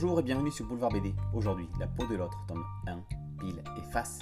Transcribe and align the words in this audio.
Bonjour 0.00 0.20
et 0.20 0.22
bienvenue 0.22 0.52
sur 0.52 0.64
Boulevard 0.64 0.92
BD. 0.92 1.12
Aujourd'hui, 1.34 1.68
La 1.80 1.88
peau 1.88 2.06
de 2.06 2.14
l'autre, 2.14 2.38
tome 2.46 2.64
1, 2.86 3.00
pile 3.40 3.64
et 3.76 3.82
face. 3.90 4.20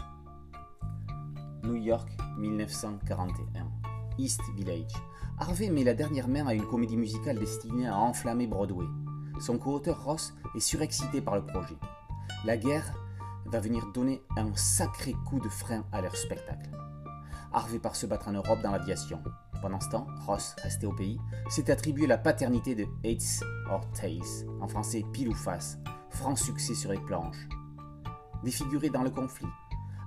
New 1.65 1.75
York, 1.75 2.09
1941. 2.39 3.71
East 4.17 4.41
Village. 4.55 4.95
Harvey 5.39 5.69
met 5.69 5.85
la 5.85 5.93
dernière 5.93 6.29
main 6.29 6.47
à 6.47 6.55
une 6.55 6.67
comédie 6.67 6.97
musicale 6.97 7.39
destinée 7.39 7.87
à 7.87 7.99
enflammer 7.99 8.47
Broadway. 8.47 8.87
Son 9.39 9.59
co-auteur 9.59 10.03
Ross 10.03 10.33
est 10.55 10.61
surexcité 10.61 11.21
par 11.21 11.35
le 11.35 11.45
projet. 11.45 11.77
La 12.47 12.57
guerre 12.57 12.95
va 13.45 13.61
venir 13.61 13.87
donner 13.93 14.23
un 14.39 14.55
sacré 14.55 15.15
coup 15.27 15.41
de 15.41 15.51
frein 15.51 15.85
à 15.93 16.01
leur 16.01 16.17
spectacle. 16.17 16.71
Harvey 17.53 17.81
part 17.81 17.97
se 17.97 18.07
battre 18.07 18.29
en 18.29 18.33
Europe 18.33 18.63
dans 18.63 18.71
l'aviation. 18.71 19.23
Pendant 19.63 19.81
ce 19.81 19.89
temps, 19.89 20.07
Ross, 20.27 20.55
resté 20.63 20.87
au 20.87 20.93
pays, 20.93 21.21
s'est 21.49 21.71
attribué 21.71 22.07
la 22.07 22.19
paternité 22.19 22.75
de 22.75 22.87
Heads 23.05 23.45
or 23.71 23.91
Tails, 23.93 24.47
en 24.61 24.69
français 24.69 25.05
pile 25.13 25.29
ou 25.29 25.35
face, 25.35 25.79
franc 26.11 26.37
succès 26.37 26.75
sur 26.75 26.91
les 26.91 27.01
planches. 27.01 27.49
Défiguré 28.45 28.91
dans 28.91 29.03
le 29.03 29.11
conflit, 29.11 29.49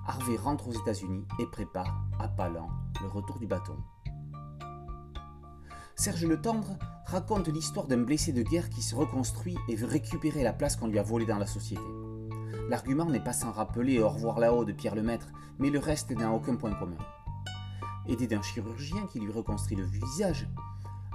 Harvey 0.06 0.36
rentre 0.36 0.68
aux 0.68 0.72
États-Unis 0.72 1.26
et 1.38 1.46
prépare, 1.46 2.04
à 2.18 2.28
pas 2.28 2.48
lents, 2.48 2.70
le 3.02 3.08
retour 3.08 3.38
du 3.38 3.46
bâton. 3.46 3.76
Serge 5.94 6.24
Le 6.24 6.40
Tendre 6.40 6.78
raconte 7.04 7.48
l'histoire 7.48 7.86
d'un 7.86 7.98
blessé 7.98 8.32
de 8.32 8.42
guerre 8.42 8.70
qui 8.70 8.80
se 8.80 8.94
reconstruit 8.94 9.58
et 9.68 9.76
veut 9.76 9.86
récupérer 9.86 10.42
la 10.42 10.54
place 10.54 10.76
qu'on 10.76 10.86
lui 10.86 10.98
a 10.98 11.02
volée 11.02 11.26
dans 11.26 11.38
la 11.38 11.46
société. 11.46 11.82
L'argument 12.70 13.04
n'est 13.04 13.20
pas 13.22 13.32
sans 13.32 13.50
rappeler 13.50 14.00
Au 14.00 14.08
revoir 14.08 14.38
là-haut 14.38 14.64
de 14.64 14.72
Pierre 14.72 14.94
Lemaître, 14.94 15.28
mais 15.58 15.70
le 15.70 15.78
reste 15.78 16.10
n'a 16.12 16.30
aucun 16.30 16.56
point 16.56 16.72
commun. 16.72 16.96
Aidé 18.06 18.26
d'un 18.26 18.42
chirurgien 18.42 19.06
qui 19.06 19.20
lui 19.20 19.30
reconstruit 19.30 19.76
le 19.76 19.84
visage, 19.84 20.48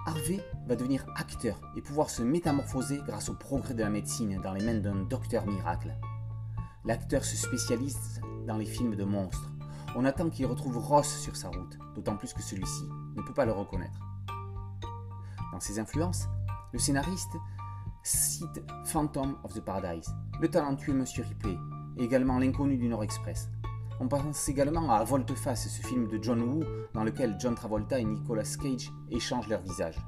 Harvey 0.05 0.39
va 0.67 0.75
devenir 0.75 1.05
acteur 1.15 1.59
et 1.75 1.81
pouvoir 1.81 2.09
se 2.09 2.21
métamorphoser 2.21 3.01
grâce 3.05 3.29
au 3.29 3.33
progrès 3.33 3.73
de 3.73 3.81
la 3.81 3.89
médecine 3.89 4.39
dans 4.41 4.53
les 4.53 4.63
mains 4.63 4.79
d'un 4.79 5.03
docteur 5.03 5.47
miracle. 5.47 5.95
L'acteur 6.85 7.25
se 7.25 7.35
spécialise 7.35 8.21
dans 8.45 8.57
les 8.57 8.65
films 8.65 8.95
de 8.95 9.03
monstres. 9.03 9.51
On 9.95 10.05
attend 10.05 10.29
qu'il 10.29 10.45
retrouve 10.45 10.77
Ross 10.77 11.07
sur 11.07 11.35
sa 11.35 11.49
route, 11.49 11.77
d'autant 11.95 12.17
plus 12.17 12.33
que 12.33 12.43
celui-ci 12.43 12.83
ne 13.15 13.21
peut 13.23 13.33
pas 13.33 13.45
le 13.45 13.51
reconnaître. 13.51 13.99
Dans 15.51 15.59
ses 15.59 15.79
influences, 15.79 16.27
le 16.71 16.79
scénariste 16.79 17.35
cite 18.03 18.61
Phantom 18.85 19.37
of 19.43 19.53
the 19.53 19.61
Paradise, 19.61 20.13
le 20.39 20.47
talentueux 20.49 20.93
Monsieur 20.93 21.23
Ripley, 21.23 21.57
et 21.97 22.03
également 22.03 22.37
l'inconnu 22.37 22.77
du 22.77 22.87
Nord 22.87 23.03
Express, 23.03 23.49
on 23.99 24.07
pense 24.07 24.49
également 24.49 24.91
à 24.91 25.03
Volte-Face, 25.03 25.69
ce 25.69 25.87
film 25.87 26.07
de 26.07 26.21
John 26.21 26.41
Woo 26.41 26.63
dans 26.93 27.03
lequel 27.03 27.35
John 27.39 27.55
Travolta 27.55 27.99
et 27.99 28.03
Nicolas 28.03 28.43
Cage 28.43 28.91
échangent 29.09 29.47
leurs 29.47 29.61
visages. 29.61 29.99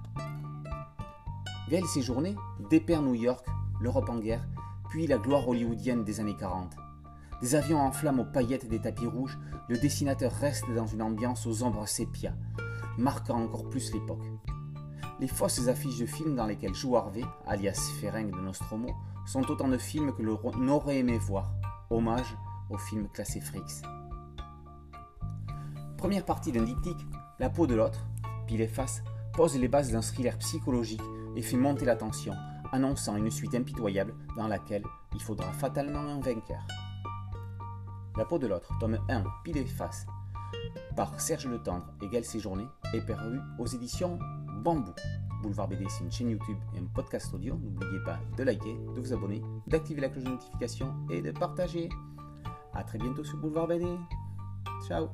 Gaël 1.69 1.85
séjourné 1.85 2.35
dépeint 2.69 3.01
New 3.01 3.15
York, 3.15 3.45
l'Europe 3.79 4.09
en 4.09 4.19
guerre, 4.19 4.45
puis 4.89 5.07
la 5.07 5.17
gloire 5.17 5.47
hollywoodienne 5.47 6.03
des 6.03 6.19
années 6.19 6.35
40. 6.35 6.75
Des 7.41 7.55
avions 7.55 7.79
en 7.79 7.91
flammes 7.91 8.19
aux 8.19 8.25
paillettes 8.25 8.67
des 8.67 8.79
tapis 8.79 9.05
rouges, 9.05 9.37
le 9.69 9.77
dessinateur 9.77 10.31
reste 10.31 10.69
dans 10.73 10.87
une 10.87 11.01
ambiance 11.01 11.45
aux 11.45 11.63
ombres 11.63 11.87
sépia, 11.87 12.33
marquant 12.97 13.41
encore 13.41 13.69
plus 13.69 13.93
l'époque. 13.93 14.25
Les 15.19 15.27
fausses 15.27 15.67
affiches 15.67 15.99
de 15.99 16.05
films 16.05 16.35
dans 16.35 16.45
lesquelles 16.45 16.75
joue 16.75 16.95
Harvey, 16.95 17.23
alias 17.45 17.91
Ferenc 18.01 18.31
de 18.31 18.41
Nostromo, 18.41 18.89
sont 19.25 19.49
autant 19.49 19.67
de 19.67 19.77
films 19.77 20.13
que 20.13 20.23
l'on 20.23 20.67
aurait 20.67 20.99
aimé 20.99 21.17
voir. 21.17 21.51
Hommage 21.89 22.35
au 22.69 22.77
film 22.77 23.07
classé 23.09 23.39
Frix. 23.39 23.81
Première 25.97 26.25
partie 26.25 26.51
d'un 26.51 26.63
diptyque, 26.63 27.05
La 27.39 27.49
peau 27.49 27.67
de 27.67 27.75
l'autre, 27.75 28.05
pile 28.47 28.61
et 28.61 28.67
face, 28.67 29.03
pose 29.33 29.57
les 29.57 29.67
bases 29.67 29.91
d'un 29.91 30.01
thriller 30.01 30.37
psychologique 30.37 31.01
et 31.35 31.41
fait 31.41 31.57
monter 31.57 31.85
la 31.85 31.95
tension, 31.95 32.33
annonçant 32.71 33.15
une 33.15 33.31
suite 33.31 33.55
impitoyable 33.55 34.15
dans 34.35 34.47
laquelle 34.47 34.83
il 35.13 35.21
faudra 35.21 35.51
fatalement 35.51 35.99
un 35.99 36.19
vainqueur. 36.19 36.65
La 38.17 38.25
peau 38.25 38.39
de 38.39 38.47
l'autre, 38.47 38.71
tome 38.79 38.97
1, 39.09 39.23
pile 39.43 39.57
et 39.57 39.65
face, 39.65 40.07
par 40.95 41.19
Serge 41.19 41.47
Le 41.47 41.61
Tendre 41.61 41.93
et 42.01 42.07
Gaël 42.07 42.25
est 42.93 43.01
paru 43.01 43.39
aux 43.59 43.67
éditions 43.67 44.17
Bambou. 44.63 44.93
Boulevard 45.41 45.67
BD, 45.67 45.85
c'est 45.87 46.03
une 46.03 46.11
chaîne 46.11 46.29
YouTube 46.29 46.57
et 46.75 46.79
un 46.79 46.85
podcast 46.85 47.31
audio. 47.33 47.55
N'oubliez 47.55 47.99
pas 48.03 48.19
de 48.35 48.43
liker, 48.43 48.75
de 48.95 48.99
vous 48.99 49.13
abonner, 49.13 49.41
d'activer 49.67 50.01
la 50.01 50.09
cloche 50.09 50.23
de 50.23 50.29
notification 50.29 50.95
et 51.11 51.21
de 51.21 51.31
partager. 51.31 51.89
A 52.77 52.83
très 52.83 52.99
bientôt 52.99 53.23
sur 53.23 53.39
Boulevard 53.39 53.67
BD. 53.67 53.85
Ciao 54.87 55.09